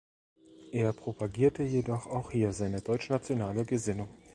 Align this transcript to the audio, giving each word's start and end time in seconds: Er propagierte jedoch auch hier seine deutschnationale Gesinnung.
Er 0.71 0.93
propagierte 0.93 1.61
jedoch 1.61 2.07
auch 2.07 2.31
hier 2.31 2.53
seine 2.53 2.81
deutschnationale 2.81 3.65
Gesinnung. 3.65 4.09